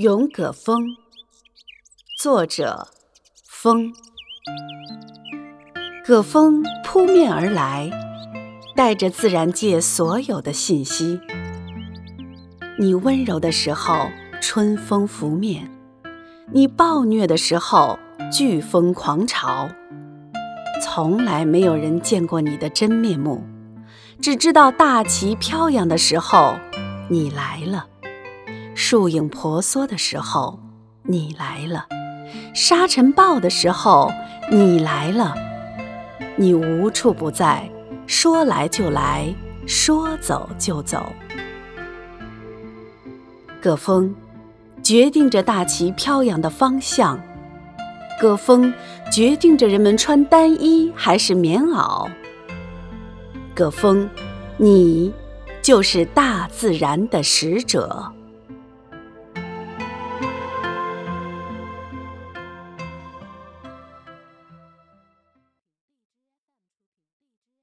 [0.00, 0.94] 咏葛风，
[2.22, 2.86] 作者
[3.48, 3.92] 风。
[6.06, 7.90] 葛风扑面而来，
[8.76, 11.18] 带着自然界所有的信息。
[12.78, 14.08] 你温柔的时候，
[14.40, 15.64] 春风拂面；
[16.52, 17.98] 你暴虐的时候，
[18.30, 19.68] 飓风狂潮。
[20.80, 23.42] 从来没有人见过你的真面目，
[24.22, 26.54] 只知道大旗飘扬的时候，
[27.10, 27.88] 你来了。
[28.80, 30.56] 树影婆娑的时候，
[31.02, 31.84] 你来了；
[32.54, 34.08] 沙尘暴的时候，
[34.52, 35.34] 你来了。
[36.36, 37.68] 你无处不在，
[38.06, 39.34] 说来就来，
[39.66, 41.12] 说走就走。
[43.60, 44.14] 葛风
[44.80, 47.20] 决定着大旗飘扬的方向，
[48.20, 48.72] 葛风
[49.10, 52.08] 决定着人们穿单衣还是棉袄。
[53.56, 54.08] 葛风，
[54.56, 55.12] 你
[55.60, 58.12] 就是大自然的使者。